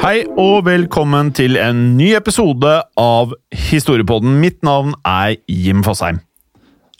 [0.00, 4.38] Hei og velkommen til en ny episode av Historiepodden.
[4.40, 6.22] Mitt navn er Jim Fosheim.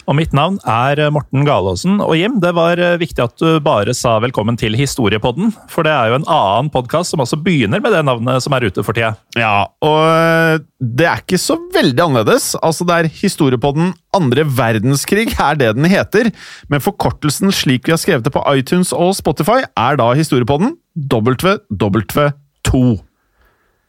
[0.04, 1.94] Og mitt navn er Morten Galaasen.
[2.04, 5.48] Og Jim, det var eh, viktig at du bare sa velkommen til Historiepodden.
[5.72, 8.68] For det er jo en annen podkast som også begynner med det navnet som er
[8.68, 9.14] ute for tida.
[9.40, 10.60] Ja, og øh,
[11.00, 12.50] det er ikke så veldig annerledes.
[12.60, 16.28] Altså, det er Historiepodden andre verdenskrig er det den heter,
[16.68, 20.76] men forkortelsen slik vi har skrevet det på iTunes og Spotify, er da Historiepodden
[22.64, 23.00] WW2.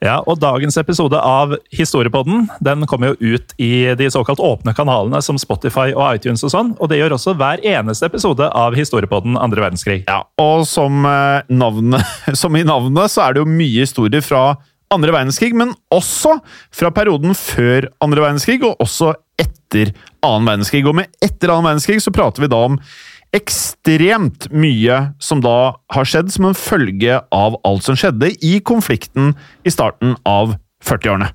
[0.01, 5.19] Ja, og dagens episode av Historiepodden den kommer jo ut i de såkalt åpne kanalene
[5.21, 9.37] som Spotify og iTunes og sånn, og det gjør også hver eneste episode av Historiepodden
[9.37, 9.99] andre verdenskrig.
[10.09, 12.01] Ja, og som, eh, navnet,
[12.41, 14.55] som i navnet så er det jo mye historier fra
[14.91, 16.39] andre verdenskrig, men også
[16.73, 19.93] fra perioden før andre verdenskrig, og også etter
[20.25, 20.81] annen verdenskrig.
[20.89, 22.81] Og med etter annen verdenskrig så prater vi da om
[23.35, 29.33] ekstremt mye som da har skjedd som en følge av alt som skjedde i konflikten
[29.63, 31.31] i starten av 40-årene.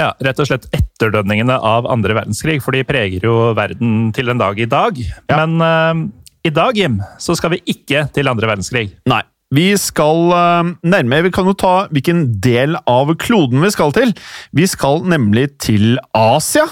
[0.00, 4.40] Ja, rett og slett etterdønningene av andre verdenskrig, for de preger jo verden til en
[4.40, 4.98] dag i dag.
[5.28, 5.42] Ja.
[5.42, 6.08] Men uh,
[6.48, 8.88] i dag, Jim, så skal vi ikke til andre verdenskrig.
[9.10, 9.20] Nei.
[9.52, 14.14] Vi skal uh, nærme Vi kan jo ta hvilken del av kloden vi skal til.
[14.56, 16.64] Vi skal nemlig til Asia.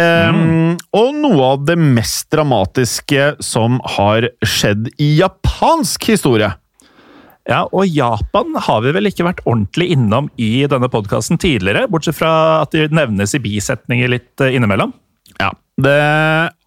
[0.00, 6.54] Um, Og noe av det mest dramatiske som har skjedd i japansk historie.
[7.50, 12.16] Ja, og Japan har vi vel ikke vært ordentlig innom i denne podkasten tidligere, bortsett
[12.20, 14.94] fra at de nevnes i bisetninger litt eh, innimellom.
[15.40, 15.92] Ja, Det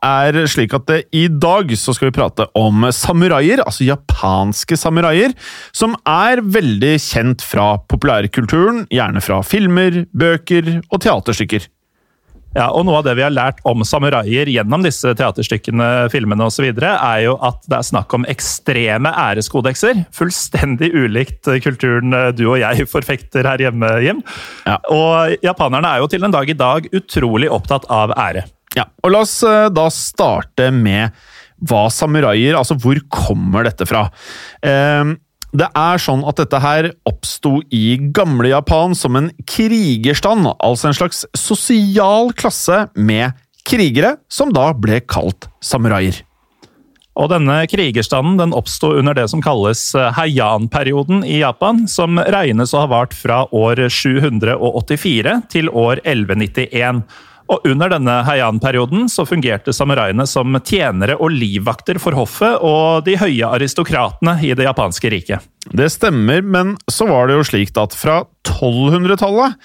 [0.02, 5.36] er slik at det, i dag så skal vi prate om samuraier, altså japanske samuraier,
[5.72, 11.70] som er veldig kjent fra populærkulturen, gjerne fra filmer, bøker og teaterstykker.
[12.56, 16.70] Ja, og Noe av det vi har lært om samuraier gjennom disse teaterstykkene, filmene osv.,
[16.72, 20.06] er jo at det er snakk om ekstreme æreskodekser.
[20.16, 24.24] Fullstendig ulikt kulturen du og jeg forfekter her hjemme, Jim.
[24.64, 24.80] Ja.
[24.94, 28.48] Og japanerne er jo til en dag i dag utrolig opptatt av ære.
[28.76, 31.16] Ja, og La oss eh, da starte med
[31.66, 34.08] hva samuraier Altså, hvor kommer dette fra?
[34.60, 35.16] Eh,
[35.60, 40.98] det er sånn at dette her oppsto i gamle Japan som en krigerstand, altså en
[40.98, 43.36] slags sosial klasse med
[43.66, 46.22] krigere, som da ble kalt samuraier.
[47.16, 52.74] Og denne krigerstanden den oppsto under det som kalles eh, Heian-perioden i Japan, som regnes
[52.76, 57.06] å ha vart fra år 784 til år 1191.
[57.52, 63.18] Og Under denne Heian-perioden så fungerte samuraiene som tjenere og livvakter for hoffet og de
[63.22, 65.46] høye aristokratene i det japanske riket.
[65.70, 69.60] Det stemmer, men så var det jo slik at fra 1200-tallet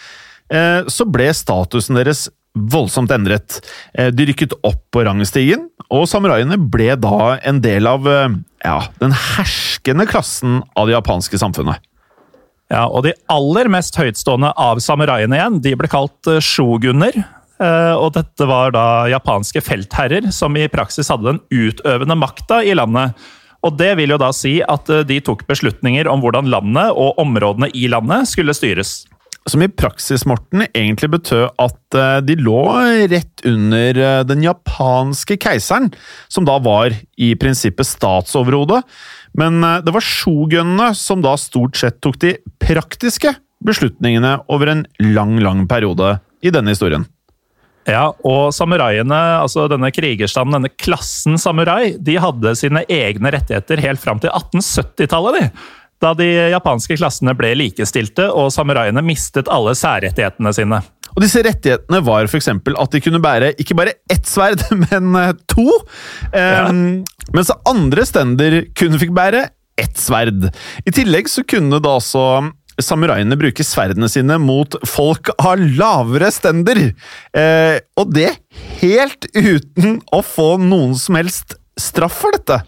[0.53, 3.61] eh, så ble statusen deres voldsomt endret.
[3.95, 8.79] Eh, de rykket opp på rangstigen, og samuraiene ble da en del av eh, ja,
[9.01, 11.81] den herskende klassen av det japanske samfunnet.
[12.71, 17.40] Ja, og De aller mest høytstående av samuraiene igjen, de ble kalt shogunner, shoguner.
[17.61, 22.75] Eh, Og dette var da japanske feltherrer som i praksis hadde den utøvende makta i
[22.77, 23.13] landet.
[23.61, 27.21] Og Det vil jo da si at eh, de tok beslutninger om hvordan landet og
[27.21, 29.05] områdene i landet skulle styres.
[29.49, 32.65] Som i praksis, Morten, egentlig betød at eh, de lå
[33.13, 35.91] rett under den japanske keiseren,
[36.33, 38.81] som da var i prinsippet statsoverhodet.
[39.37, 45.37] Men det var shogunene som da stort sett tok de praktiske beslutningene over en lang,
[45.45, 47.05] lang periode i denne historien.
[47.89, 54.03] Ja, og samuraiene, altså denne krigerstanden, denne klassen samurai, de hadde sine egne rettigheter helt
[54.03, 55.77] fram til 1870-tallet, de.
[56.01, 60.81] Da de japanske klassene ble likestilte og samuraiene mistet alle særrettighetene sine.
[61.11, 62.49] Og disse rettighetene var f.eks.
[62.49, 65.67] at de kunne bære ikke bare ett sverd, men eh, to.
[66.33, 66.69] Ja.
[66.71, 67.03] Um,
[67.37, 69.49] mens andre stender kun fikk bære
[69.81, 70.49] ett sverd.
[70.85, 72.25] I tillegg så kunne da også
[72.85, 76.83] samuraiene bruker sverdene sine mot folk av lavere stender.
[77.37, 78.35] Eh, og det
[78.81, 82.61] helt uten å få noen som helst straff for dette.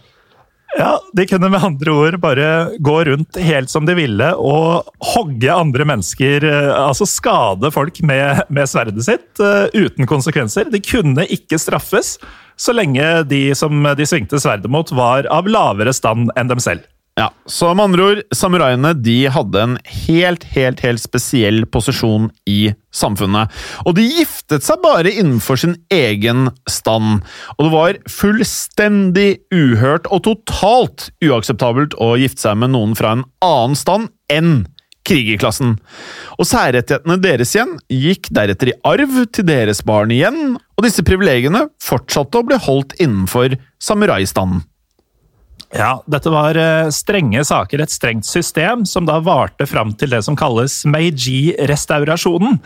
[0.73, 2.47] Ja, De kunne med andre ord bare
[2.81, 8.41] gå rundt helt som de ville og hogge andre mennesker, eh, altså skade folk med,
[8.49, 10.71] med sverdet sitt uh, uten konsekvenser.
[10.73, 12.15] De kunne ikke straffes
[12.57, 16.85] så lenge de som de svingte sverdet mot, var av lavere stand enn dem selv.
[17.13, 19.75] Ja, så med andre ord, samuraiene de hadde en
[20.07, 23.53] helt, helt, helt spesiell posisjon i samfunnet.
[23.85, 27.21] Og de giftet seg bare innenfor sin egen stand.
[27.59, 33.27] Og det var fullstendig uhørt og totalt uakseptabelt å gifte seg med noen fra en
[33.45, 34.63] annen stand enn
[35.05, 35.77] krigerklassen.
[36.39, 41.67] Og særrettighetene deres igjen gikk deretter i arv til deres barn igjen, og disse privilegiene
[41.83, 44.63] fortsatte å bli holdt innenfor samuraistanden.
[45.73, 50.21] Ja, dette var eh, strenge saker, et strengt system, som da varte fram til det
[50.25, 52.59] som kalles Meiji-restaurasjonen.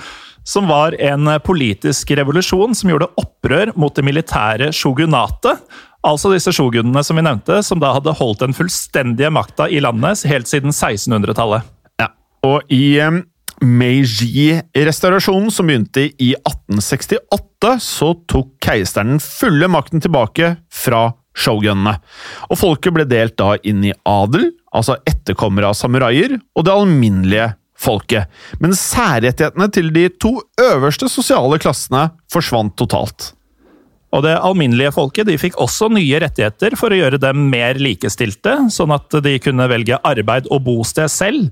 [0.47, 5.63] Som var en politisk revolusjon som gjorde opprør mot det militære shogunatet.
[6.07, 10.23] Altså disse shogunene som vi nevnte, som da hadde holdt den fullstendige makta i landet
[10.27, 11.67] helt siden 1600-tallet.
[11.99, 12.11] Ja,
[12.47, 13.23] og i um
[13.57, 21.07] Meiji-restaurasjonen, som begynte i 1868, så tok keiseren fulle makten tilbake fra
[21.37, 21.97] shogunene.
[22.49, 27.51] Og folket ble delt da inn i adel, altså etterkommere av samuraier, og det alminnelige
[27.77, 28.29] folket.
[28.61, 33.31] Men særrettighetene til de to øverste sosiale klassene forsvant totalt.
[34.15, 38.55] Og Det alminnelige folket de fikk også nye rettigheter for å gjøre dem mer likestilte,
[38.71, 41.51] sånn at de kunne velge arbeid og bosted selv.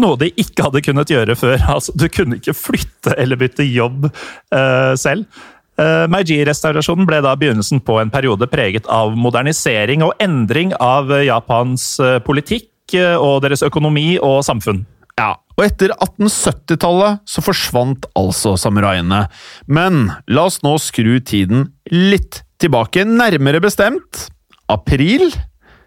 [0.00, 1.58] Noe de ikke hadde kunnet gjøre før.
[1.76, 5.26] Altså, du kunne ikke flytte eller bytte jobb uh, selv.
[5.76, 11.96] Uh, Meiji-restaurasjonen ble da begynnelsen på en periode preget av modernisering og endring av Japans
[12.00, 14.84] uh, politikk og deres økonomi og samfunn.
[15.18, 19.24] Ja, og etter 1870-tallet så forsvant altså samuraiene.
[19.66, 24.28] Men la oss nå skru tiden litt tilbake, nærmere bestemt
[24.68, 25.32] april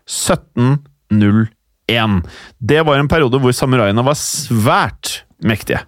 [0.10, 2.22] 1701.
[2.58, 5.80] Det var en periode hvor samuraiene var svært mektige.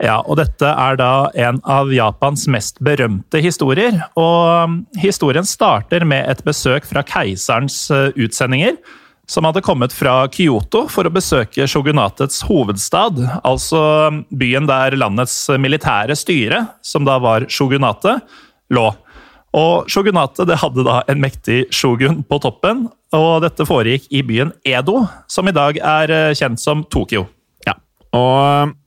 [0.00, 3.98] Ja, og dette er da en av Japans mest berømte historier.
[4.16, 8.78] Og um, historien starter med et besøk fra keiserens uh, utsendinger,
[9.30, 15.36] som hadde kommet fra Kyoto for å besøke shogunatets hovedstad, altså um, byen der landets
[15.60, 18.24] militære styre, som da var shogunatet,
[18.72, 18.88] lå.
[19.52, 24.56] Og shogunatet det hadde da en mektig shogun på toppen, og dette foregikk i byen
[24.64, 27.28] Edo, som i dag er uh, kjent som Tokyo.
[27.68, 27.76] Ja,
[28.16, 28.78] og um,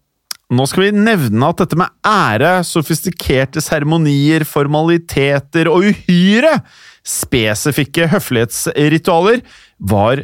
[0.52, 6.60] nå skal vi nevne at dette med ære, sofistikerte seremonier, formaliteter og uhyre
[7.08, 9.42] spesifikke høflighetsritualer
[9.80, 10.24] var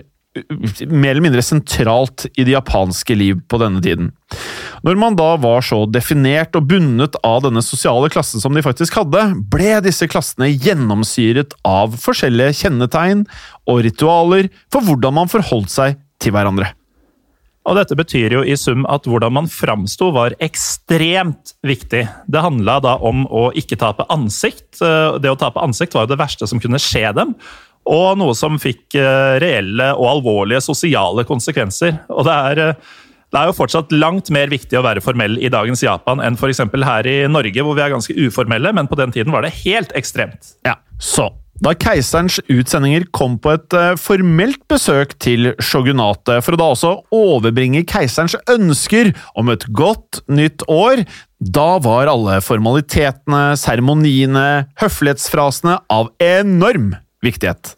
[0.88, 4.12] mer eller mindre sentralt i det japanske liv på denne tiden.
[4.86, 8.99] Når man da var så definert og bundet av denne sosiale klassen som de faktisk
[9.02, 13.26] hadde, ble disse klassene gjennomsyret av forskjellige kjennetegn
[13.68, 16.71] og ritualer for hvordan man forholdt seg til hverandre.
[17.68, 22.06] Og dette betyr jo i sum at hvordan man framsto var ekstremt viktig.
[22.31, 24.80] Det handla da om å ikke tape ansikt.
[24.81, 27.35] Eh, det å tape ansikt var jo det verste som kunne skje dem.
[27.89, 31.99] Og noe som fikk eh, reelle og alvorlige sosiale konsekvenser.
[32.16, 32.97] Og det er, eh,
[33.30, 36.63] det er jo fortsatt langt mer viktig å være formell i dagens Japan enn f.eks.
[36.63, 39.94] her i Norge, hvor vi er ganske uformelle, men på den tiden var det helt
[39.99, 40.56] ekstremt.
[40.66, 41.30] Ja, så
[41.63, 46.94] da keiserens utsendinger kom på et uh, formelt besøk til sjogunatet for å da også
[47.16, 51.04] overbringe keiserens ønsker om et godt nytt år,
[51.39, 54.47] da var alle formalitetene, seremoniene,
[54.80, 57.75] høflighetsfrasene av enorm viktighet.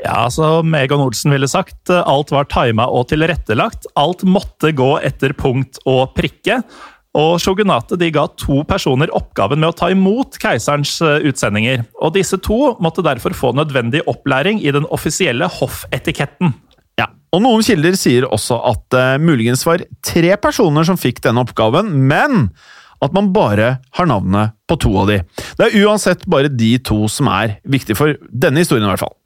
[0.00, 3.84] Ja, som Egon Olsen ville sagt, alt var tima og tilrettelagt.
[4.00, 6.62] Alt måtte gå etter punkt og prikke.
[7.18, 11.82] Og Shogunatet ga to personer oppgaven med å ta imot keiserens eh, utsendinger.
[11.98, 16.54] og Disse to måtte derfor få nødvendig opplæring i den offisielle hoffetiketten.
[17.00, 21.22] Ja, og Noen kilder sier også at det uh, muligens var tre personer som fikk
[21.24, 22.52] denne oppgaven, men
[23.00, 25.22] at man bare har navnet på to av de.
[25.58, 28.86] Det er uansett bare de to som er viktige for denne historien.
[28.86, 29.16] i hvert fall.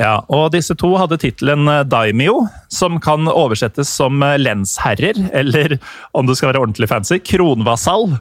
[0.00, 2.36] Ja, og disse to hadde tittelen daimio, daimyo,
[2.72, 5.78] som kan oversettes som eh, lensherrer, eller
[6.16, 8.14] om det skal være ordentlig fancy, kronvasall.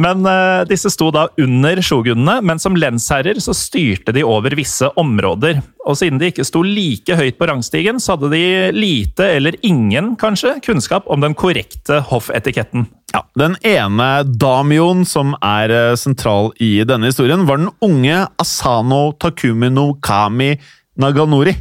[0.00, 4.88] Men uh, disse sto da under sjogunene, men som lensherrer så styrte de over visse
[4.96, 5.58] områder.
[5.84, 10.14] Og siden de ikke sto like høyt på rangstigen, så hadde de lite, eller ingen
[10.20, 12.86] kanskje, kunnskap om den korrekte hoffetiketten.
[13.12, 19.68] Ja, Den ene damioen som er sentral i denne historien, var den unge Asano Takumi
[19.74, 20.54] no Kami
[20.98, 21.54] Naganori.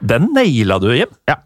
[0.00, 1.12] Den naila du, Jim.
[1.28, 1.40] Ja.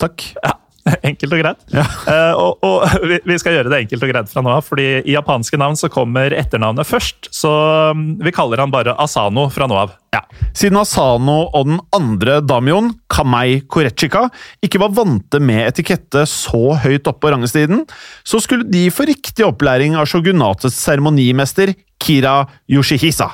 [0.00, 0.24] Takk.
[0.42, 0.56] Ja.
[1.08, 1.62] Enkelt og greit.
[1.74, 1.84] Ja.
[2.06, 5.16] Uh, og, og vi skal gjøre det enkelt og greit fra nå av, fordi i
[5.16, 7.30] japanske navn så kommer etternavnet først.
[7.34, 7.50] Så
[7.92, 9.96] um, vi kaller han bare Asano fra nå av.
[10.14, 10.22] Ja.
[10.56, 14.26] Siden Asano og den andre damioen, Kamei Korechika,
[14.64, 17.82] ikke var vante med etikette så høyt oppe på rangestiden,
[18.26, 23.32] så skulle de få riktig opplæring av shogunatets seremonimester Kira Yoshihisa.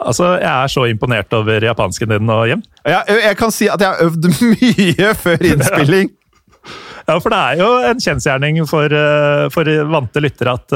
[0.00, 2.62] Altså, Jeg er så imponert over japansken din og Jim.
[2.82, 6.12] Ja, jeg kan si at jeg har øvd mye før innspilling.
[7.04, 8.88] Ja, for det er jo en kjensgjerning for,
[9.52, 10.72] for vante lyttere at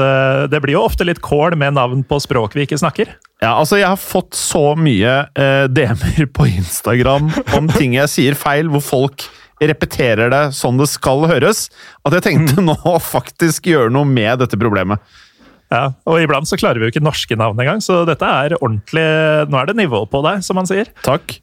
[0.51, 3.15] det blir jo ofte litt kål med navn på språk vi ikke snakker.
[3.39, 8.37] Ja, altså Jeg har fått så mye eh, DM-er på Instagram om ting jeg sier
[8.37, 9.25] feil, hvor folk
[9.59, 11.67] repeterer det sånn det skal høres,
[12.07, 12.69] at jeg tenkte mm.
[12.71, 14.99] nå faktisk gjøre noe med dette problemet.
[15.69, 19.05] Ja, og iblant så klarer vi jo ikke norske navn engang, så dette er ordentlig
[19.51, 20.89] Nå er det nivå på deg, som man sier.
[21.05, 21.37] Takk.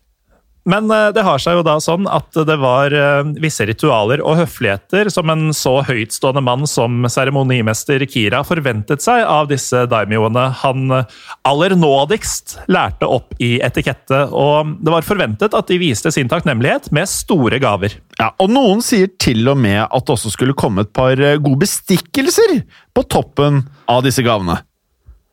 [0.66, 4.40] Men eh, det har seg jo da sånn at det var eh, visse ritualer og
[4.40, 10.98] høfligheter som en så høytstående mann som seremonimester Kira forventet seg av disse daimioene han
[10.98, 14.24] eh, aller nådigst lærte opp i etikette.
[14.34, 17.94] Og det var forventet at de viste sin takknemlighet med store gaver.
[18.18, 21.62] Ja, Og noen sier til og med at det også skulle komme et par gode
[21.62, 22.60] bestikkelser
[22.96, 24.58] på toppen av disse gavene.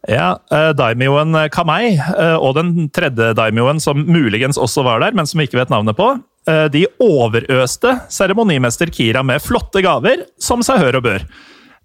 [0.09, 5.29] Ja, daimioen daimyoen Kamei uh, og den tredje daimyoen, som muligens også var der, men
[5.29, 10.81] som vi ikke vet navnet på, de overøste seremonimester Kira med flotte gaver, som seg
[10.81, 11.23] hør og bør.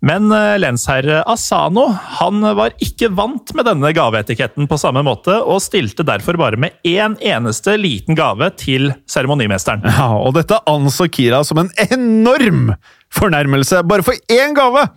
[0.03, 0.27] Men
[0.59, 1.85] lensherre Asano
[2.19, 6.75] han var ikke vant med denne gaveetiketten på samme måte, og stilte derfor bare med
[6.83, 9.87] én eneste liten gave til seremonimesteren.
[9.87, 12.73] Ja, og dette anså Kira som en enorm
[13.15, 14.89] fornærmelse, bare for én gave!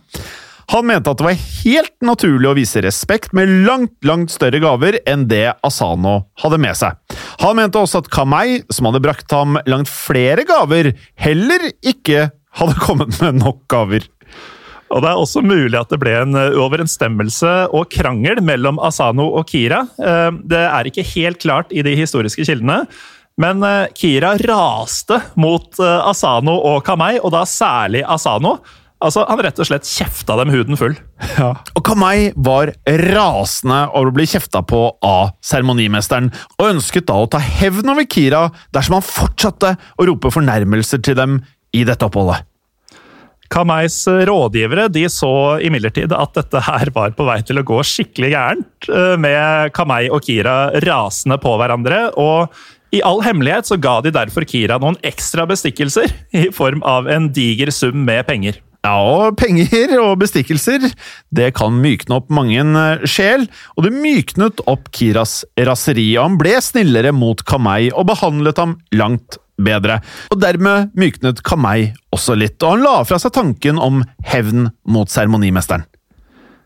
[0.72, 4.96] Han mente at det var helt naturlig å vise respekt med langt, langt større gaver
[5.08, 6.96] enn det Asano hadde med seg.
[7.42, 12.80] Han mente også at Kamei, som hadde brakt ham langt flere gaver, heller ikke hadde
[12.80, 14.08] kommet med nok gaver.
[14.92, 19.48] Og Det er også mulig at det ble en overensstemmelse og krangel mellom Asano og
[19.52, 19.86] Kira.
[20.00, 22.82] Eh, det er ikke helt klart i de historiske kildene.
[23.40, 28.58] Men eh, Kira raste mot eh, Asano og Kamei, og da særlig Asano.
[29.02, 30.94] Altså, Han rett og slett kjefta dem huden full.
[31.36, 31.52] Ja.
[31.74, 37.28] Og Kamei var rasende over å bli kjefta på av seremonimesteren, og ønsket da å
[37.30, 41.40] ta hevn over Kira dersom han fortsatte å rope fornærmelser til dem
[41.74, 42.46] i dette oppholdet.
[43.52, 48.30] Kameis rådgivere de så imidlertid at dette her var på vei til å gå skikkelig
[48.32, 52.10] gærent, eh, med Kamei og Kira rasende på hverandre.
[52.16, 52.48] og
[52.92, 57.30] i all hemmelighet så ga de derfor Kira noen ekstra bestikkelser i form av en
[57.32, 58.58] diger sum med penger.
[58.82, 60.88] Ja, og penger og bestikkelser
[61.30, 63.46] det kan mykne opp mange en eh, sjel,
[63.76, 66.08] og det myknet opp Kiras raseri.
[66.16, 70.00] og Han ble snillere mot Kamei og behandlet ham langt bedre.
[70.34, 75.10] Og Dermed myknet Kamei også litt, og han la fra seg tanken om hevn mot
[75.10, 75.86] seremonimesteren.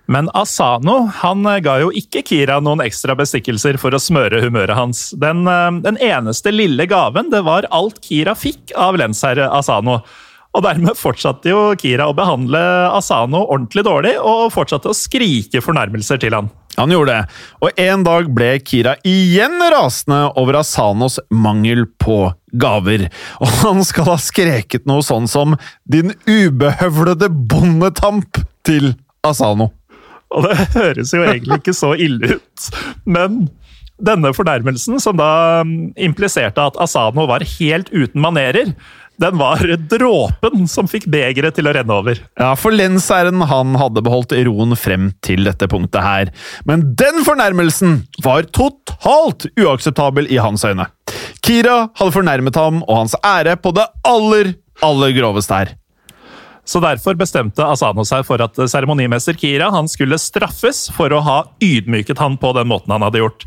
[0.08, 4.78] Men Asano han eh, ga jo ikke Kira noen ekstra bestikkelser for å smøre humøret
[4.78, 5.10] hans.
[5.20, 10.00] Den, eh, den eneste lille gaven det var alt Kira fikk av lensherre Asano.
[10.56, 12.60] Og dermed fortsatte jo Kira å behandle
[12.96, 16.48] Asano ordentlig dårlig, og fortsatte å skrike fornærmelser til han.
[16.76, 22.18] Han gjorde det, og en dag ble Kira igjen rasende over Asanos mangel på
[22.56, 23.08] gaver.
[23.40, 25.56] Og han skal ha skreket noe sånn som
[25.88, 28.94] 'din ubehøvlede bondetamp' til
[29.24, 29.70] Asano.
[30.32, 32.70] Og det høres jo egentlig ikke så ille ut,
[33.06, 33.46] men
[33.96, 35.62] denne fornærmelsen, som da
[35.96, 38.74] impliserte at Asano var helt uten manerer,
[39.22, 42.20] den var dråpen som fikk begeret til å renne over.
[42.38, 46.32] Ja, for lensherren han hadde beholdt roen frem til dette punktet her.
[46.68, 50.88] Men den fornærmelsen var totalt uakseptabel i hans øyne.
[51.46, 54.54] Kira hadde fornærmet ham og hans ære på det aller,
[54.84, 55.74] aller groveste her.
[56.66, 61.38] Så Derfor bestemte Asano seg for at seremonimester Kira han skulle straffes for å ha
[61.62, 63.46] ydmyket han på den måten han hadde gjort.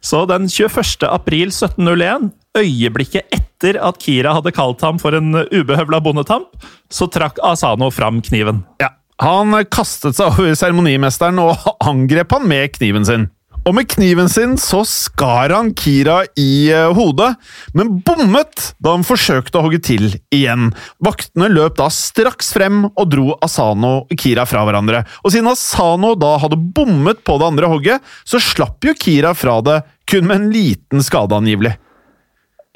[0.00, 1.06] Så den 21.
[1.08, 6.48] april 1701, øyeblikket etter at Kira hadde kalt ham for en ubehøvla bondetamp,
[6.90, 8.64] så trakk Asano fram kniven.
[8.80, 13.28] Ja, Han kastet seg over seremonimesteren og angrep han med kniven sin.
[13.68, 17.34] Og med kniven sin så skar han Kira i eh, hodet,
[17.76, 20.70] men bommet da han forsøkte å hogge til igjen.
[21.04, 25.04] Vaktene løp da straks frem og dro Asano og Kira fra hverandre.
[25.20, 29.60] Og siden Asano da hadde bommet på det andre hogget, så slapp jo Kira fra
[29.66, 31.76] det kun med en liten skade, angivelig.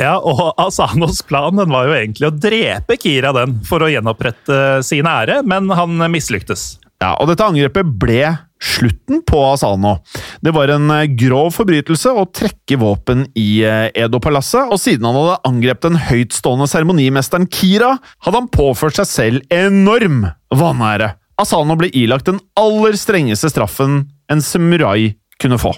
[0.03, 5.09] Ja, og Asanos plan var jo egentlig å drepe Kira den for å gjenopprette sin
[5.09, 6.75] ære, men han mislyktes.
[7.03, 8.21] Ja, og dette angrepet ble
[8.65, 9.99] slutten på Asano.
[10.45, 15.19] Det var en eh, grov forbrytelse å trekke våpen i eh, Edo-palasset, og siden han
[15.19, 20.25] hadde angrepet den høytstående seremonimesteren Kira, hadde han påført seg selv enorm
[20.55, 21.15] vanære.
[21.41, 25.75] Asano ble ilagt den aller strengeste straffen en samurai kunne få.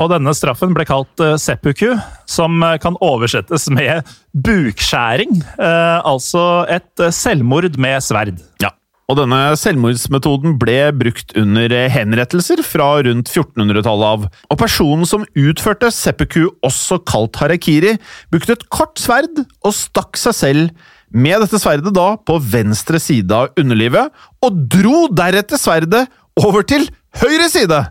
[0.00, 1.94] Og denne straffen ble kalt uh, seppuku,
[2.28, 4.04] som kan oversettes med
[4.44, 5.38] bukskjæring.
[5.56, 8.42] Uh, altså et selvmord med sverd.
[8.60, 8.74] Ja,
[9.06, 14.24] og denne selvmordsmetoden ble brukt under henrettelser fra rundt 1400-tallet av.
[14.50, 17.94] Og personen som utførte seppuku, også kalt harakiri,
[18.34, 23.30] brukte et kort sverd og stakk seg selv med dette sverdet da på venstre side
[23.30, 24.10] av underlivet,
[24.42, 26.06] og dro deretter sverdet
[26.42, 26.88] over til
[27.22, 27.84] høyre side!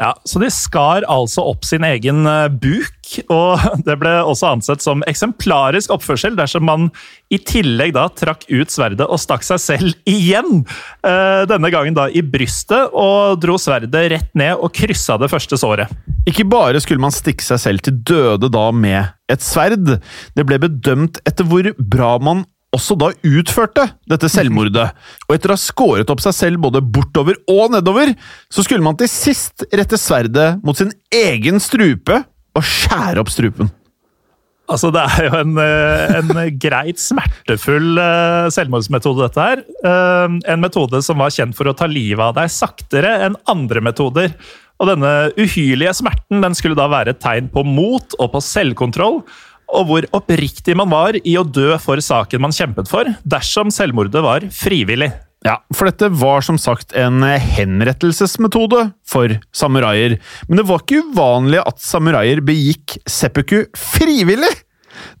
[0.00, 4.82] Ja, Så de skar altså opp sin egen eh, buk, og det ble også ansett
[4.82, 6.88] som eksemplarisk oppførsel dersom man
[7.30, 10.64] i tillegg da trakk ut sverdet og stakk seg selv igjen.
[11.06, 15.58] Eh, denne gangen da i brystet, og dro sverdet rett ned og kryssa det første
[15.60, 15.92] såret.
[16.26, 20.00] Ikke bare skulle man stikke seg selv til døde da med et sverd,
[20.36, 22.42] det ble bedømt etter hvor bra man
[22.74, 24.88] også da utførte dette selvmordet.
[25.28, 28.12] Og etter å ha skåret opp seg selv både bortover og nedover,
[28.52, 32.20] så skulle man til sist rette sverdet mot sin egen strupe
[32.54, 33.70] og skjære opp strupen.
[34.64, 39.64] Altså, Det er jo en, eh, en greit smertefull eh, selvmordsmetode, dette her.
[39.84, 43.84] Eh, en metode som var kjent for å ta livet av deg saktere enn andre
[43.84, 44.32] metoder.
[44.80, 49.20] Og denne uhyrlige smerten den skulle da være et tegn på mot og på selvkontroll,
[49.74, 54.22] og hvor oppriktig man var i å dø for saken man kjempet for, dersom selvmordet
[54.24, 55.10] var frivillig.
[55.44, 60.16] Ja, for dette var som sagt en henrettelsesmetode for samuraier.
[60.48, 64.54] Men det var ikke uvanlig at samuraier begikk seppuku frivillig!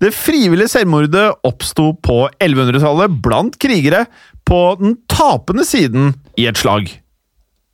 [0.00, 4.04] Det frivillige selvmordet oppsto på 1100-tallet blant krigere
[4.46, 6.88] på den tapende siden i et slag.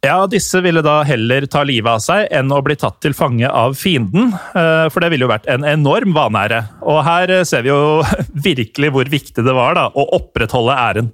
[0.00, 3.44] Ja, disse ville da heller ta livet av seg enn å bli tatt til fange
[3.44, 6.62] av fienden, eh, for det ville jo vært en enorm vanære.
[6.88, 8.00] Og her eh, ser vi jo
[8.48, 11.10] virkelig hvor viktig det var da, å opprettholde æren.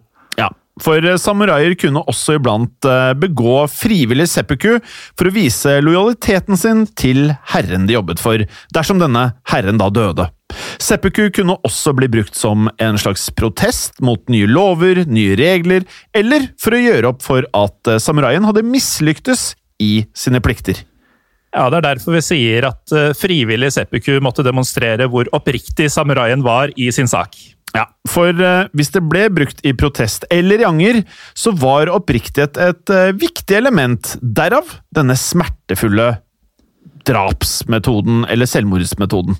[0.82, 4.76] For eh, samuraier kunne også iblant begå frivillig seppuku
[5.16, 8.44] for å vise lojaliteten sin til herren de jobbet for,
[8.76, 10.30] dersom denne herren da døde.
[10.82, 15.86] Seppuku kunne også bli brukt som en slags protest mot nye lover, nye regler,
[16.16, 20.84] eller for å gjøre opp for at eh, samuraien hadde mislyktes i sine plikter.
[21.56, 26.44] Ja, Det er derfor vi sier at eh, frivillig seppuku måtte demonstrere hvor oppriktig samuraien
[26.44, 27.36] var i sin sak.
[27.76, 31.02] Ja, For uh, hvis det ble brukt i protest eller i anger,
[31.36, 34.14] så var oppriktighet et uh, viktig element.
[34.22, 36.14] Derav denne smertefulle
[37.06, 39.36] drapsmetoden, eller selvmordsmetoden.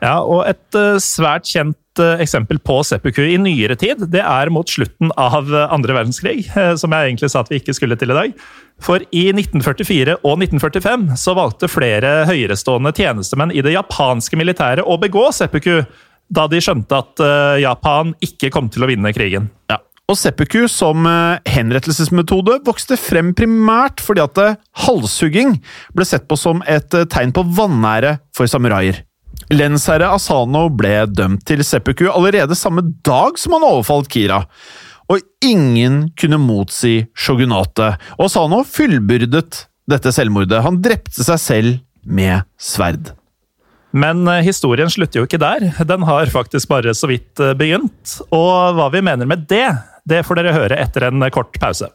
[0.00, 4.70] Ja, og et uh, svært kjent eksempel på seppuku i nyere tid, det er mot
[4.70, 6.46] slutten av andre verdenskrig,
[6.80, 8.44] som jeg egentlig sa at vi ikke skulle til i dag.
[8.80, 14.96] For i 1944 og 1945 så valgte flere høyerestående tjenestemenn i det japanske militæret å
[15.02, 15.82] begå seppuku,
[16.30, 17.22] da de skjønte at
[17.60, 19.50] Japan ikke kom til å vinne krigen.
[19.70, 19.80] Ja.
[20.10, 21.04] Og seppuku som
[21.46, 24.40] henrettelsesmetode vokste frem primært fordi at
[24.86, 25.56] halshugging
[25.94, 29.04] ble sett på som et tegn på vanære for samuraier.
[29.50, 34.44] Lensherre Asano ble dømt til seppuku allerede samme dag som han overfalt Kira.
[35.10, 40.60] Og ingen kunne motsi shogunatet, og Asano fullbyrdet dette selvmordet.
[40.62, 43.10] Han drepte seg selv med sverd.
[43.90, 45.70] Men eh, historien slutter jo ikke der.
[45.86, 48.18] Den har faktisk bare så vidt eh, begynt.
[48.30, 49.66] Og hva vi mener med det,
[50.08, 51.90] det får dere høre etter en kort pause.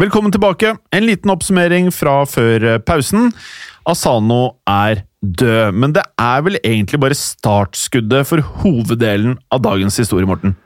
[0.00, 0.72] Velkommen tilbake.
[0.90, 3.30] En liten oppsummering fra før eh, pausen.
[3.86, 10.28] Asano er død, men det er vel egentlig bare startskuddet for hoveddelen av dagens historie,
[10.28, 10.56] Morten?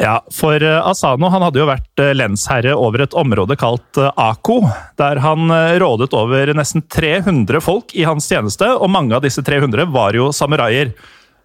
[0.00, 4.10] Ja, for eh, Asano han hadde jo vært eh, lensherre over et område kalt eh,
[4.18, 4.64] Ako,
[4.98, 9.86] der han rådet over nesten 300 folk i hans tjeneste, og mange av disse 300
[9.94, 10.90] var jo samuraier.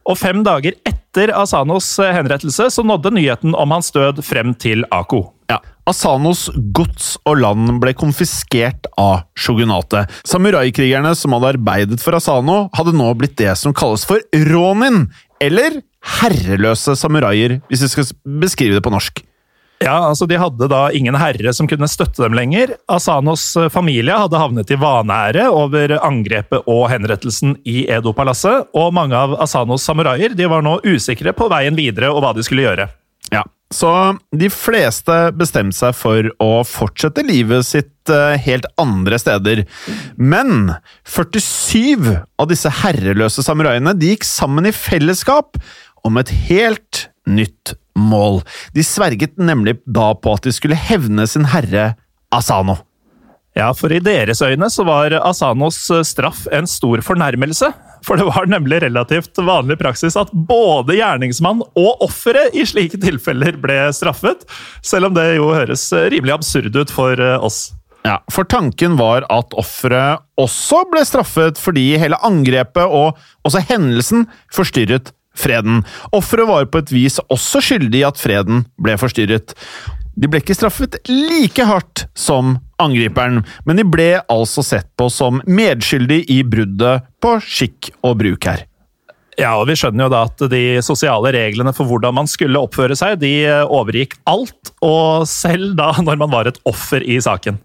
[0.09, 5.27] Og fem dager etter Asanos henrettelse så nådde nyheten om hans død frem til Ako.
[5.51, 5.59] Ja,
[5.89, 10.09] Asanos gods og land ble konfiskert av shogunatet.
[10.25, 15.05] Samuraikrigerne som hadde arbeidet for Asano, hadde nå blitt det som kalles for ronin,
[15.37, 15.81] eller
[16.19, 19.23] herreløse samuraier, hvis vi skal beskrive det på norsk.
[19.79, 22.73] Ja, altså De hadde da ingen herre som kunne støtte dem lenger.
[22.91, 29.15] Asanos eh, familie hadde havnet i vanære over angrepet og henrettelsen i Edo-palasset, og mange
[29.15, 32.89] av Asanos samuraier de var nå usikre på veien videre og hva de skulle gjøre.
[33.31, 39.61] Ja, Så de fleste bestemte seg for å fortsette livet sitt eh, helt andre steder.
[40.17, 40.73] Men
[41.05, 45.61] 47 av disse herreløse samuraiene de gikk sammen i fellesskap
[46.07, 48.41] om et helt nytt mål.
[48.73, 51.93] De sverget nemlig da på at de skulle hevne sin herre
[52.35, 52.79] Asano.
[53.57, 57.71] Ja, for i deres øyne så var Asanos straff en stor fornærmelse.
[58.05, 63.57] For det var nemlig relativt vanlig praksis at både gjerningsmann og offeret i slike tilfeller
[63.59, 64.45] ble straffet,
[64.85, 67.73] selv om det jo høres rimelig absurd ut for oss.
[68.07, 74.23] Ja, For tanken var at offeret også ble straffet fordi hele angrepet og også hendelsen
[74.55, 75.83] forstyrret freden.
[76.15, 79.55] Offeret var på et vis også skyldig i at freden ble forstyrret.
[80.19, 85.39] De ble ikke straffet like hardt som angriperen, men de ble altså sett på som
[85.47, 88.65] medskyldig i bruddet på skikk og bruk her.
[89.39, 92.97] Ja, og vi skjønner jo da at de sosiale reglene for hvordan man skulle oppføre
[92.99, 93.31] seg, de
[93.63, 97.61] overgikk alt, og selv da når man var et offer i saken.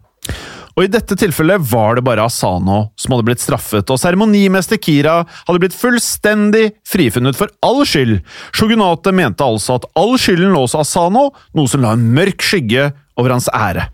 [0.74, 5.20] Og I dette tilfellet var det bare Asano som hadde blitt straffet, og seremonimester Kira
[5.46, 8.18] hadde blitt fullstendig frifunnet for all skyld.
[8.56, 12.88] Shogunatet mente altså at all skylden lå hos Asano, noe som la en mørk skygge
[13.20, 13.86] over hans ære.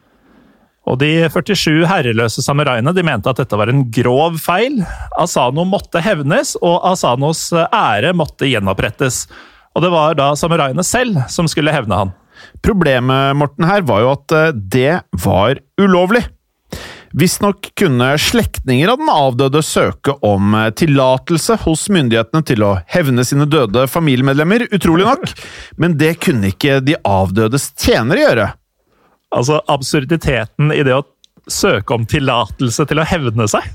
[0.89, 4.81] Og De 47 herreløse samuraiene de mente at dette var en grov feil.
[5.21, 9.27] Asano måtte hevnes, og Asanos ære måtte gjenopprettes.
[9.77, 12.17] Og Det var da samuraiene selv som skulle hevne han.
[12.65, 16.25] Problemet Morten, her var jo at eh, det var ulovlig.
[17.13, 23.25] Visstnok kunne slektninger av den avdøde søke om eh, tillatelse hos myndighetene til å hevne
[23.27, 25.33] sine døde familiemedlemmer, utrolig nok,
[25.83, 28.47] men det kunne ikke de avdødes tjenere gjøre.
[29.35, 31.07] Altså absurditeten i det å
[31.51, 33.67] søke om tillatelse til å hevne seg.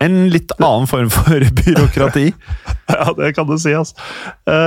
[0.00, 2.30] En litt annen form for byråkrati.
[2.88, 3.74] ja, det kan du si.
[3.76, 3.96] altså.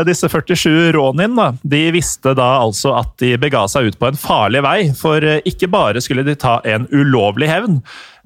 [0.06, 4.20] Disse 47 rånin da, de visste da altså at de bega seg ut på en
[4.20, 4.78] farlig vei.
[4.98, 7.82] For eh, ikke bare skulle de ta en ulovlig hevn,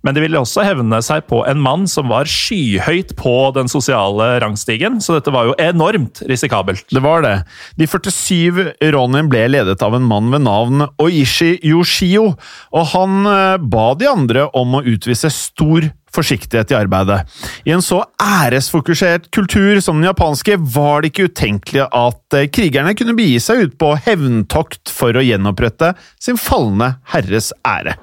[0.06, 4.30] men de ville også hevne seg på en mann som var skyhøyt på den sosiale
[4.44, 6.86] rangstigen, så dette var jo enormt risikabelt.
[6.94, 7.36] Det var det.
[7.80, 12.36] De 47 Ronin ble ledet av en mann ved navn Oishi Yoshio,
[12.72, 17.20] og han eh, ba de andre om å utvise stor forsiktighet i arbeidet.
[17.68, 22.96] I en så æresfokusert kultur som den japanske var det ikke utenkelig at eh, krigerne
[22.98, 27.98] kunne begi seg ut på hevntokt for å gjenopprette sin falne herres ære.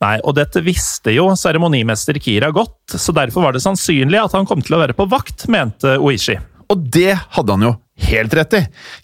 [0.00, 4.48] Nei, og dette visste jo seremonimester Kira godt, så derfor var det sannsynlig at han
[4.48, 6.38] kom til å være på vakt, mente Oishi.
[6.72, 7.74] Og det hadde han jo
[8.08, 8.62] helt rett i.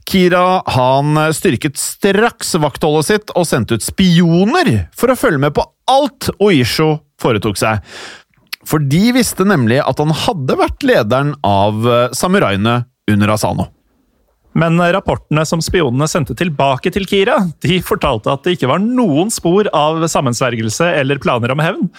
[0.09, 5.66] Kira han styrket straks vaktholdet sitt og sendte ut spioner for å følge med på
[5.92, 7.85] alt Oisho foretok seg.
[8.66, 11.85] For de visste nemlig at han hadde vært lederen av
[12.16, 12.80] samuraiene
[13.12, 13.68] under Asano.
[14.57, 19.33] Men rapportene som spionene sendte tilbake til Kira, de fortalte at det ikke var noen
[19.33, 21.90] spor av sammensvergelse eller planer om hevn.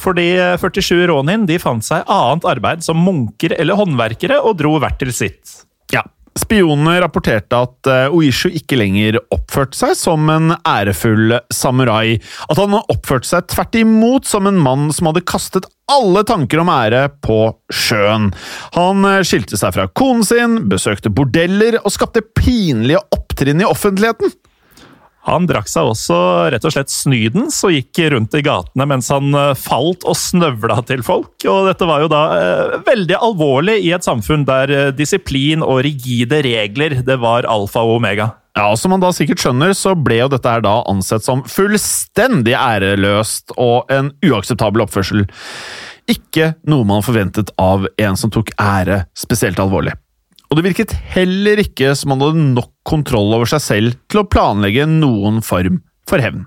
[0.00, 4.76] For de 47 rånin de fant seg annet arbeid som munker eller håndverkere og dro
[4.80, 5.60] hvert til sitt.
[5.92, 6.02] Ja,
[6.36, 12.18] Spionene rapporterte at eh, Oishu ikke lenger oppførte seg som en ærefull samurai.
[12.50, 16.72] At han oppførte seg tvert imot som en mann som hadde kastet alle tanker om
[16.72, 17.38] ære på
[17.72, 18.32] sjøen.
[18.76, 24.34] Han eh, skilte seg fra konen sin, besøkte bordeller og skapte pinlige opptrinn i offentligheten.
[25.26, 26.16] Han drakk seg også
[26.54, 30.78] rett og slett snydens og gikk rundt i gatene mens han eh, falt og snøvla
[30.86, 31.34] til folk.
[31.50, 35.82] Og dette var jo da eh, veldig alvorlig i et samfunn der eh, disiplin og
[35.86, 38.30] rigide regler det var alfa og omega.
[38.56, 41.42] Ja, og Som man da sikkert skjønner, så ble jo dette her da ansett som
[41.50, 45.26] fullstendig æreløst og en uakseptabel oppførsel.
[46.08, 49.92] Ikke noe man forventet av en som tok ære spesielt alvorlig.
[50.46, 54.28] Og det virket heller ikke som han hadde nok kontroll over seg selv til å
[54.30, 56.44] planlegge noen form for hevn.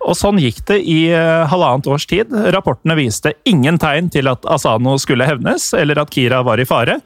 [0.00, 2.32] Og sånn gikk det i eh, halvannet års tid.
[2.54, 6.96] Rapportene viste ingen tegn til at Asano skulle hevnes, eller at Kira var i fare.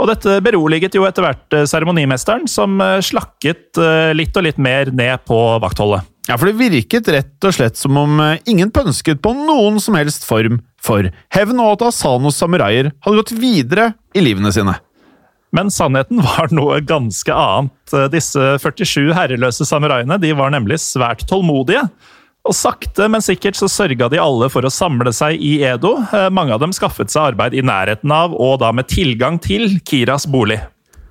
[0.00, 3.80] Og dette beroliget jo etter hvert eh, seremonimesteren, som eh, slakket
[4.16, 6.08] litt og litt mer ned på vaktholdet.
[6.30, 10.24] Ja, for det virket rett og slett som om ingen pønsket på noen som helst
[10.24, 14.76] form for hevn, og at Asanos samuraier hadde gått videre i livene sine.
[15.56, 17.94] Men sannheten var noe ganske annet.
[18.12, 21.86] Disse 47 herreløse samuraiene de var nemlig svært tålmodige.
[22.48, 25.98] Og sakte, men sikkert så sørga de alle for å samle seg i Edo.
[26.32, 30.24] Mange av dem skaffet seg arbeid i nærheten av, og da med tilgang til, Kiras
[30.30, 30.56] bolig.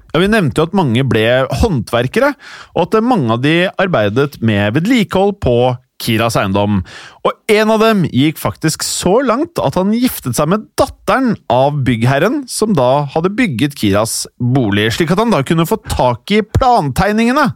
[0.09, 1.27] Ja, Vi nevnte jo at mange ble
[1.61, 2.33] håndverkere,
[2.73, 5.57] og at mange av de arbeidet med vedlikehold på
[5.99, 6.81] Kiras eiendom.
[7.27, 11.81] Og en av dem gikk faktisk så langt at han giftet seg med datteren av
[11.85, 16.43] byggherren, som da hadde bygget Kiras bolig, slik at han da kunne få tak i
[16.43, 17.49] plantegningene.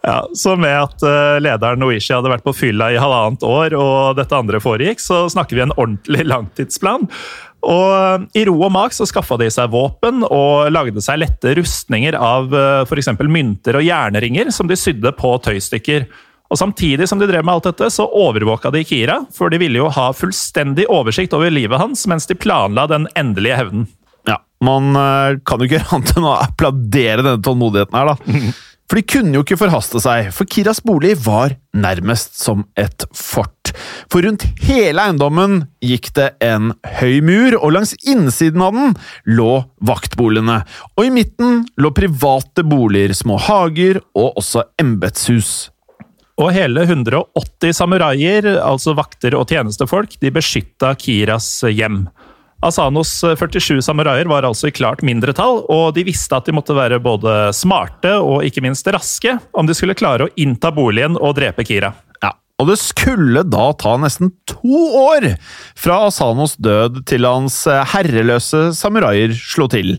[0.00, 4.16] Ja, Så med at uh, lederen Oishi hadde vært på fylla i halvannet år, og
[4.16, 7.04] dette andre foregikk, så snakker vi en ordentlig langtidsplan.
[7.68, 11.52] Og uh, I ro og mak så skaffa de seg våpen og lagde seg lette
[11.58, 13.12] rustninger av uh, f.eks.
[13.28, 16.08] mynter og jernringer som de sydde på tøystykker.
[16.50, 19.78] Og Samtidig som de drev med alt dette, så overvåka de Kira, for de ville
[19.78, 23.86] jo ha fullstendig oversikt over livet hans mens de planla den endelige hevnen.
[24.26, 24.92] Ja, Man
[25.46, 28.50] kan jo ikke annet enn å applaudere denne tålmodigheten her, da.
[28.90, 33.70] For de kunne jo ikke forhaste seg, for Kiras bolig var nærmest som et fort.
[34.10, 38.96] For rundt hele eiendommen gikk det en høy mur, og langs innsiden av den
[39.30, 40.64] lå vaktboligene.
[40.98, 45.70] Og i midten lå private boliger, små hager og også embetshus.
[46.40, 52.06] Og hele 180 samuraier, altså vakter og tjenestefolk, de beskytta Kiras hjem.
[52.64, 56.76] Asanos 47 eh, samuraier var altså i klart mindretall, og de visste at de måtte
[56.76, 61.36] være både smarte og ikke minst raske om de skulle klare å innta boligen og
[61.36, 61.92] drepe Kira.
[62.24, 65.36] Ja, og det skulle da ta nesten to år
[65.76, 69.98] fra Asanos død til hans eh, herreløse samuraier slo til.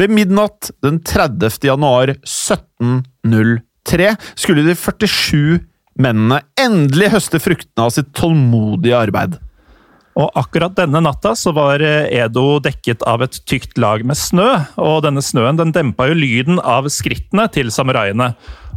[0.00, 1.48] Ved midnatt den 30.
[1.68, 9.38] januar 1703 skulle de 47 mennene endelig høste fruktene av sitt tålmodige arbeid.
[10.18, 14.48] Og akkurat denne natta så var eh, Edo dekket av et tykt lag med snø,
[14.76, 18.32] og denne snøen den dempa jo lyden av skrittene til samuraiene.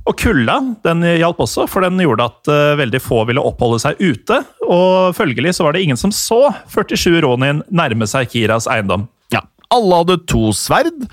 [0.05, 3.97] Og kulda den hjalp også, for den gjorde at uh, veldig få ville oppholde seg
[3.97, 4.37] ute.
[4.61, 9.07] Og følgelig så var det ingen som så 47 ronin nærme seg Kiras eiendom.
[9.33, 9.41] Ja,
[9.73, 11.07] alle hadde to sverd,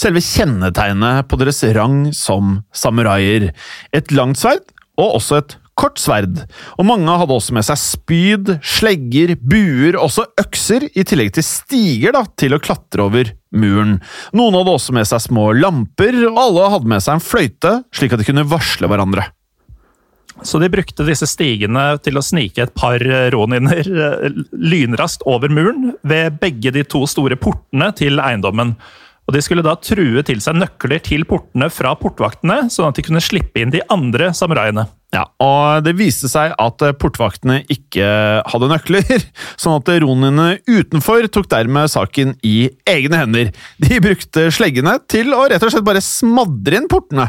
[0.00, 3.50] selve kjennetegnet på deres rang som samuraier.
[3.92, 4.64] Et langt sverd
[4.98, 6.40] og også et kort sverd,
[6.74, 12.16] og mange hadde også med seg spyd, slegger, buer, også økser, i tillegg til stiger
[12.16, 13.98] da, til å klatre over muren.
[14.34, 18.14] Noen hadde også med seg små lamper, og alle hadde med seg en fløyte, slik
[18.14, 19.28] at de kunne varsle hverandre.
[20.46, 23.02] Så de brukte disse stigene til å snike et par
[23.34, 28.76] roniner eh, lynraskt over muren ved begge de to store portene til eiendommen.
[29.28, 33.04] Og De skulle da true til seg nøkler til portene fra portvaktene, sånn at de
[33.04, 34.86] kunne slippe inn de andre samuraiene.
[35.12, 38.08] Ja, og Det viste seg at portvaktene ikke
[38.48, 39.04] hadde nøkler,
[39.60, 43.52] sånn at ronene utenfor tok dermed saken i egne hender.
[43.84, 47.28] De brukte sleggene til å rett og slett bare smadre inn portene.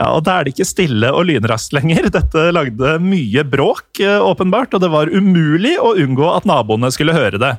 [0.00, 2.10] Ja, og Da er det ikke stille og lynraskt lenger.
[2.10, 7.14] Dette lagde mye bråk, eh, åpenbart, og det var umulig å unngå at naboene skulle
[7.14, 7.58] høre det.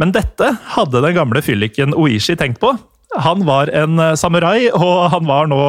[0.00, 2.72] Men dette hadde den gamle fylliken Oishi tenkt på,
[3.20, 5.60] han var en eh, samurai, og han var nå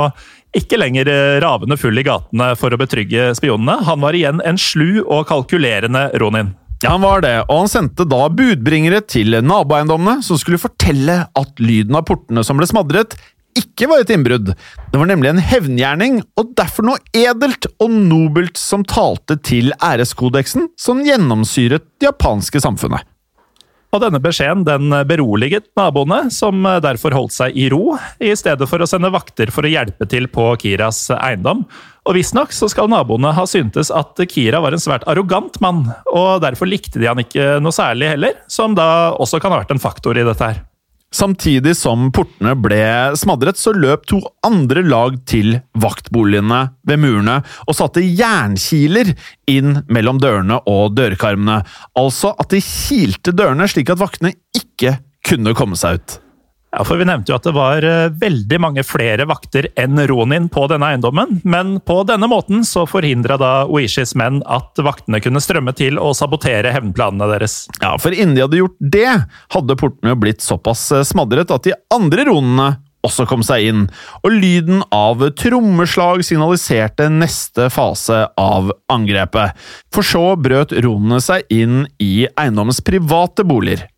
[0.58, 3.79] ikke lenger eh, ravende full i gatene for å betrygge spionene.
[3.88, 6.53] Han var igjen en slu og kalkulerende Ronin.
[6.84, 11.62] Ja, han var det, og han sendte da budbringere til naboeiendommene som skulle fortelle at
[11.63, 13.15] lyden av portene som ble smadret,
[13.58, 14.51] ikke var et innbrudd.
[14.91, 20.71] Det var nemlig en hevngjerning, og derfor noe edelt og nobelt som talte til æreskodeksen
[20.79, 23.06] som gjennomsyret det japanske samfunnet.
[23.93, 28.82] Og denne beskjeden den beroliget naboene, som derfor holdt seg i ro, i stedet for
[28.82, 31.62] å sende vakter for å hjelpe til på Kiras eiendom.
[32.10, 36.67] Og visstnok skal naboene ha syntes at Kira var en svært arrogant mann, og derfor
[36.67, 40.17] likte de han ikke noe særlig heller, som da også kan ha vært en faktor
[40.17, 40.63] i dette her.
[41.13, 42.82] Samtidig som portene ble
[43.19, 49.13] smadret, så løp to andre lag til vaktboligene ved murene og satte jernkiler
[49.52, 51.62] inn mellom dørene og dørkarmene.
[51.99, 54.97] Altså at de kilte dørene slik at vaktene ikke
[55.28, 56.17] kunne komme seg ut.
[56.74, 60.48] Ja, for Vi nevnte jo at det var eh, veldig mange flere vakter enn Ronin
[60.50, 65.42] på denne eiendommen, men på denne måten så forhindra da Oishis menn at vaktene kunne
[65.44, 67.68] strømme til og sabotere hevnplanene deres.
[67.78, 69.12] Ja, for innen de hadde gjort det,
[69.54, 72.72] hadde portene blitt såpass eh, smadret at de andre ronene
[73.04, 73.88] også kom seg inn,
[74.24, 79.54] og lyden av trommeslag signaliserte neste fase av angrepet.
[79.94, 83.90] For så brøt ronene seg inn i eiendommens private boliger.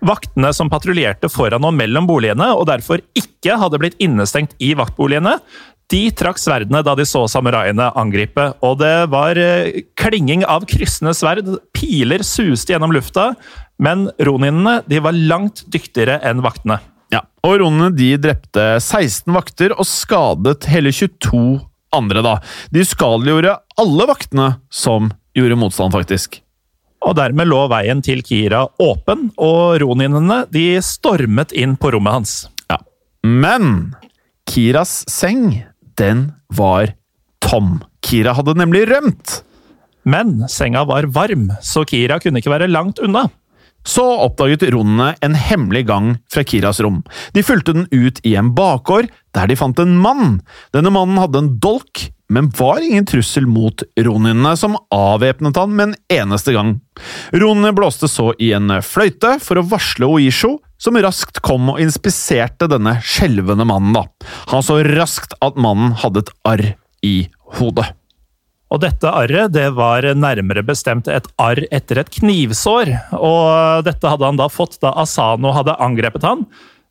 [0.00, 5.36] Vaktene som patruljerte foran og mellom boligene, og derfor ikke hadde blitt innestengt i vaktboligene,
[5.90, 11.12] de trakk sverdene da de så samuraiene angripe, og det var eh, klinging av kryssende
[11.18, 13.32] sverd, piler suste gjennom lufta,
[13.82, 16.78] men roninene de var langt dyktigere enn vaktene.
[17.10, 21.58] Ja, og Ronene de drepte 16 vakter og skadet hele 22
[21.96, 22.22] andre.
[22.22, 22.36] da.
[22.70, 26.38] De uskadeliggjorde alle vaktene som gjorde motstand, faktisk
[27.00, 32.34] og dermed lå veien til Kira åpen, og roninene de stormet inn på rommet hans.
[32.70, 32.80] Ja.
[33.24, 33.94] Men
[34.50, 35.62] Kiras seng,
[36.00, 36.94] den var
[37.44, 37.78] tom.
[38.04, 39.40] Kira hadde nemlig rømt.
[40.08, 43.26] Men senga var varm, så Kira kunne ikke være langt unna.
[43.86, 47.00] Så oppdaget ronene en hemmelig gang fra Kiras rom.
[47.32, 50.40] De fulgte den ut i en bakgård, der de fant en mann.
[50.74, 55.88] Denne mannen hadde en dolk, men var ingen trussel mot roninene, som avvæpnet han med
[55.88, 56.76] en eneste gang.
[57.32, 62.68] Ronene blåste så i en fløyte for å varsle Oisho, som raskt kom og inspiserte
[62.70, 63.96] denne skjelvende mannen.
[63.96, 64.06] da.
[64.52, 66.66] Han så raskt at mannen hadde et arr
[67.04, 67.16] i
[67.58, 67.90] hodet.
[68.70, 72.92] Og dette arret det var nærmere bestemt et arr etter et knivsår.
[73.18, 76.46] Og dette hadde han da fått da Asano hadde angrepet han.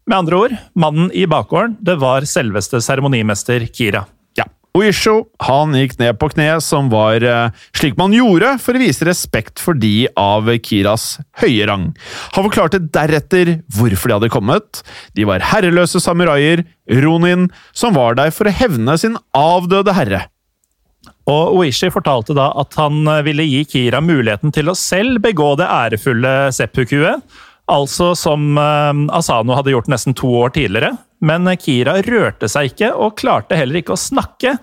[0.09, 4.01] Med andre ord, mannen i bakgården, det var selveste seremonimester Kira.
[4.35, 8.81] Ja, Oisho han gikk ned på kne, som var eh, slik man gjorde for å
[8.81, 11.91] vise respekt for de av Kiras høye rang.
[12.33, 14.81] Han forklarte deretter hvorfor de hadde kommet.
[15.15, 16.65] De var herreløse samuraier,
[17.05, 20.25] Ronin, som var der for å hevne sin avdøde herre.
[21.29, 25.53] Og Oishi fortalte da at han eh, ville gi Kira muligheten til å selv begå
[25.59, 27.25] det ærefulle seppukuet,
[27.69, 30.95] altså som eh, Asano hadde gjort nesten to år tidligere.
[31.21, 34.57] Men Kira rørte seg ikke, og klarte heller ikke å snakke,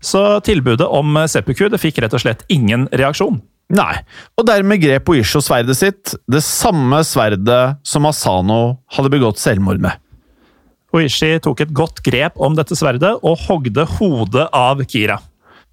[0.00, 3.38] så tilbudet om seppuku det fikk rett og slett ingen reaksjon.
[3.70, 4.00] Nei,
[4.34, 9.94] og dermed grep Oisho sverdet sitt, det samme sverdet som Asano hadde begått selvmord med.
[10.96, 15.20] Oishi tok et godt grep om dette sverdet og hogde hodet av Kira.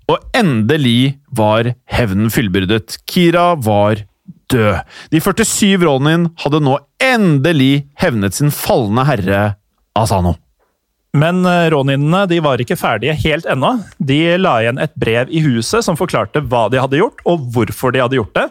[0.08, 3.00] Og endelig var hevnen fullbyrdet.
[3.10, 4.06] Kira var
[4.52, 4.84] død.
[5.12, 9.42] De 47 Ronin hadde nå endelig hevnet sin falne herre
[9.98, 10.38] Asano.
[11.18, 11.42] Men
[11.72, 13.74] råninene de var ikke ferdige helt ennå.
[13.98, 17.96] De la igjen et brev i huset som forklarte hva de hadde gjort, og hvorfor
[17.96, 18.48] de hadde gjort det.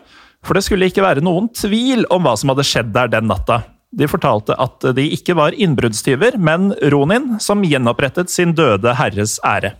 [0.46, 3.62] For det skulle ikke være noen tvil om hva som hadde skjedd der den natta.
[3.96, 9.76] De fortalte at de ikke var innbruddstyver, men ronin som gjenopprettet sin døde herres ære.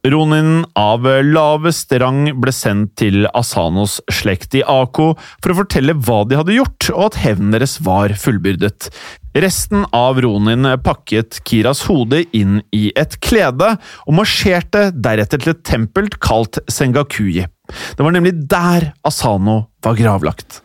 [0.00, 6.22] Ronin av laveste rang ble sendt til Asanos slekt i Ako for å fortelle hva
[6.24, 8.88] de hadde gjort, og at hevnen deres var fullbyrdet.
[9.36, 13.74] Resten av Ronin pakket Kiras hode inn i et klede,
[14.08, 17.44] og marsjerte deretter til et tempel kalt Sengakuyi.
[17.68, 20.62] Det var nemlig der Asano var gravlagt.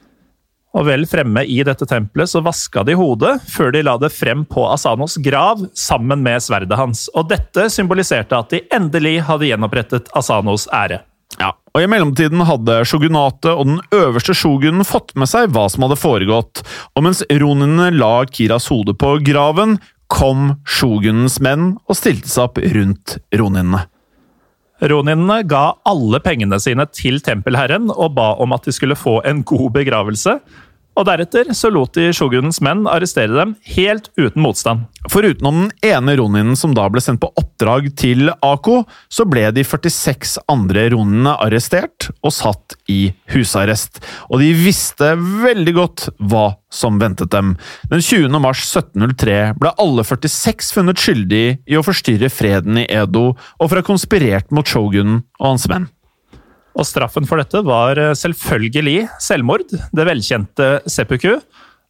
[0.76, 4.44] Og vel fremme i dette tempelet så vaska de hodet, før de la det frem
[4.44, 7.08] på Asanos grav sammen med sverdet hans.
[7.16, 11.00] Og dette symboliserte at de endelig hadde gjenopprettet Asanos ære.
[11.40, 15.88] Ja, og I mellomtiden hadde shogunatet og den øverste shogunen fått med seg hva som
[15.88, 16.62] hadde foregått,
[16.96, 19.80] og mens roninene la Kiras hode på graven,
[20.12, 23.88] kom shogunens menn og stilte seg opp rundt roninene.
[24.84, 29.42] Roninene ga alle pengene sine til tempelherren og ba om at de skulle få en
[29.48, 30.38] god begravelse,
[30.95, 34.86] og deretter så lot de shogunens menn arrestere dem helt uten motstand.
[35.12, 38.81] For utenom den ene roninen som da ble sendt på oppdrag til Ako,
[39.12, 44.01] så ble de 46 andre roninene arrestert og satt i husarrest.
[44.31, 47.53] Og de visste veldig godt hva som ventet dem.
[47.91, 48.39] Den 20.
[48.43, 53.77] mars 1703 ble alle 46 funnet skyldig i å forstyrre freden i Edo og for
[53.77, 55.88] å ha konspirert mot shogunen og hans menn.
[56.76, 61.38] Og straffen for dette var eh, selvfølgelig selvmord, det velkjente seppuku.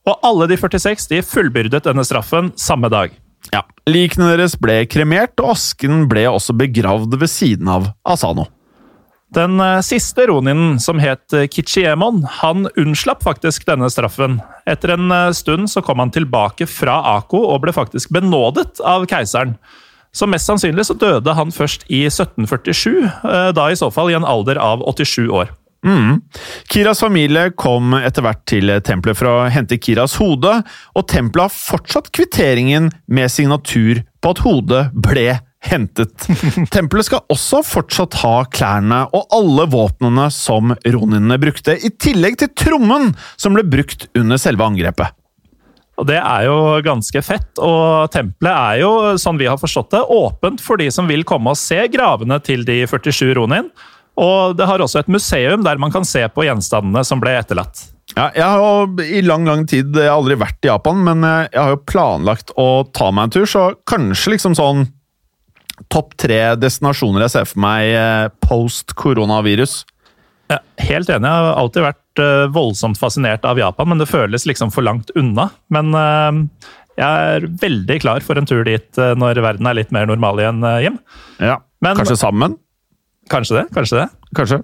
[0.06, 3.13] Og alle de 46 de fullbyrdet denne straffen samme dag.
[3.54, 8.48] Ja, Likene deres ble kremert, og asken ble også begravd ved siden av Asano.
[9.36, 14.38] Den eh, siste roninen, som het eh, Kichiemon, han unnslapp faktisk denne straffen.
[14.69, 19.58] Etter en stund så kom han tilbake fra Ako og ble faktisk benådet av keiseren.
[20.15, 24.17] Så mest sannsynlig så døde han først i 1747, eh, da i så fall i
[24.17, 25.51] en alder av 87 år.
[25.86, 26.21] Mm.
[26.71, 30.62] Kiras familie kom etter hvert til tempelet for å hente Kiras hode,
[30.95, 35.28] og tempelet har fortsatt kvitteringen med signatur på at hodet ble
[35.65, 36.28] hentet.
[36.73, 42.54] Tempelet skal også fortsatt ha klærne og alle våpnene som roninene brukte, i tillegg til
[42.58, 45.13] trommen som ble brukt under selve angrepet.
[45.95, 50.03] Og Det er jo ganske fett, og tempelet er jo, sånn vi har forstått det,
[50.12, 53.69] åpent for de som vil komme og se gravene til de 47 ronin.
[54.19, 57.88] Og det har også et museum der man kan se på gjenstandene som ble etterlatt.
[58.15, 61.25] Ja, jeg har jo i lang lang tid jeg har aldri vært i Japan, men
[61.25, 64.85] jeg har jo planlagt å ta meg en tur, så kanskje liksom sånn
[65.91, 69.81] topp tre destinasjoner jeg ser for meg eh, post koronavirus.
[70.52, 71.27] Ja, helt enig.
[71.27, 72.02] Jeg har alltid vært
[72.55, 75.49] voldsomt fascinert av Japan, men det føles liksom for langt unna.
[75.73, 79.91] Men uh, jeg er veldig klar for en tur dit uh, når verden er litt
[79.95, 81.01] mer normal igjen, Jim.
[81.43, 82.55] Ja, men, Kanskje sammen?
[83.31, 83.67] Kanskje det.
[83.75, 84.07] Kanskje det.
[84.37, 84.61] Kanskje.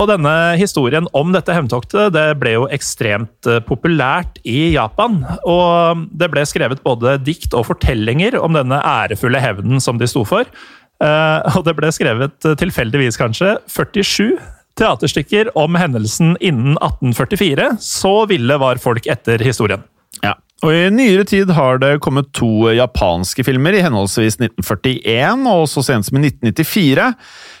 [0.00, 5.20] Og denne historien om dette hevntoktet det ble jo ekstremt eh, populært i Japan.
[5.48, 10.24] Og det ble skrevet både dikt og fortellinger om denne ærefulle hevnen som de sto
[10.28, 10.48] for.
[11.04, 14.38] Eh, og det ble skrevet, eh, tilfeldigvis kanskje, 47
[14.80, 17.74] teaterstykker om hendelsen innen 1844.
[17.80, 19.84] Så ville var folk etter historien.
[20.24, 20.36] Ja.
[20.60, 25.84] Og I nyere tid har det kommet to japanske filmer, i henholdsvis 1941 og så
[25.86, 27.06] sent som i 1994.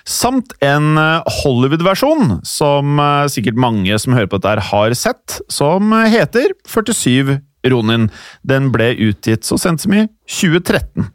[0.04, 5.94] Samt en eh, Hollywood-versjon, som eh, sikkert mange som hører på dette har sett, som
[6.12, 7.38] heter 47
[7.72, 8.10] Ronin.
[8.44, 11.08] Den ble utgitt så sent som i 2013.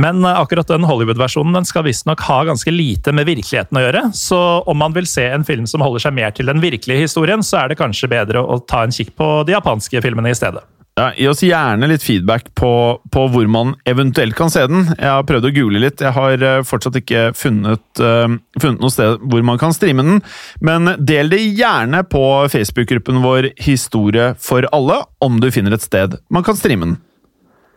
[0.00, 4.04] Men eh, akkurat den Hollywood-versjonen den skal visstnok ha ganske lite med virkeligheten å gjøre.
[4.16, 7.44] Så om man vil se en film som holder seg mer til den virkelige historien,
[7.44, 10.64] så er det kanskje bedre å ta en kikk på de japanske filmene i stedet.
[10.92, 14.90] Ja, Gi oss gjerne litt feedback på, på, hvor man eventuelt kan se den.
[14.98, 16.02] Jeg har prøvd å google litt.
[16.04, 18.28] Jeg har eh, fortsatt ikke funnet, uh,
[18.60, 20.20] funnet noe sted hvor man kan streame den.
[20.60, 26.18] Men del det gjerne på Facebook-gruppen vår Historie for alle, om du finner et sted
[26.32, 27.00] man kan streame den.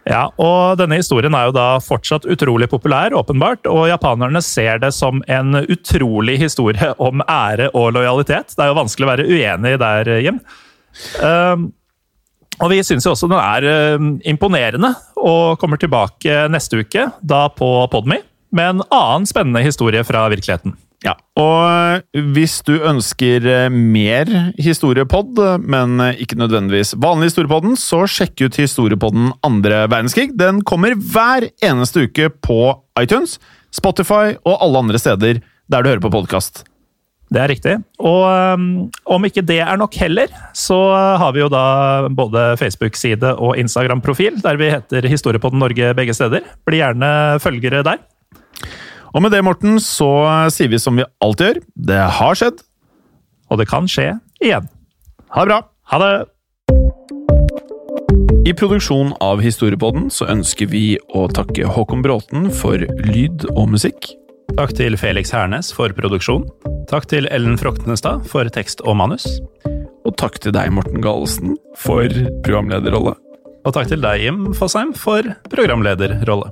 [0.06, 4.91] Ja, og denne historien er jo da fortsatt utrolig populær, åpenbart, og japanerne ser det
[4.93, 8.53] som en utrolig historie om ære og lojalitet.
[8.53, 10.38] Det er jo vanskelig å være uenig der, Jim.
[11.26, 11.72] Um,
[12.62, 13.66] og vi syns jo også den er
[13.97, 18.22] uh, imponerende, og kommer tilbake neste uke, da på Podme,
[18.56, 20.78] med en annen spennende historie fra virkeligheten.
[21.06, 22.01] Ja, og
[22.34, 29.30] hvis du ønsker eh, mer historiepod, men ikke nødvendigvis vanlig historiepodden, så sjekk ut historiepodden
[29.45, 30.32] andre verdenskrig.
[30.39, 32.60] Den kommer hver eneste uke på
[33.01, 33.38] iTunes,
[33.76, 36.66] Spotify og alle andre steder der du hører på podkast.
[37.34, 37.76] Det er riktig.
[38.06, 38.66] Og um,
[39.18, 40.78] om ikke det er nok heller, så
[41.20, 46.45] har vi jo da både Facebook-side og Instagram-profil, der vi heter Historiepodden Norge begge steder.
[46.70, 47.10] Bli gjerne
[47.41, 48.03] følgere der.
[49.16, 50.09] Og med det, Morten, så
[50.51, 51.59] sier vi som vi alltid gjør.
[51.88, 52.57] Det har skjedd.
[53.47, 54.09] Og det kan skje
[54.43, 54.68] igjen.
[55.32, 55.59] Ha det bra.
[55.93, 56.13] Ha det.
[58.45, 64.11] I produksjonen av Historiepodden så ønsker vi å takke Håkon Bråten for lyd og musikk.
[64.55, 66.45] Takk til Felix Hernes for produksjon.
[66.91, 69.26] Takk til Ellen Froktenestad for tekst og manus.
[70.05, 72.11] Og takk til deg, Morten Galesen, for
[72.45, 73.16] programlederrolle.
[73.66, 76.51] Og takk til deg, Jim Fosheim, for programlederrolle.